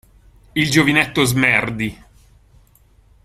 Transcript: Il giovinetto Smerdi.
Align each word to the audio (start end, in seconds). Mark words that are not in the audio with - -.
Il 0.53 0.71
giovinetto 0.71 1.23
Smerdi. 1.23 2.03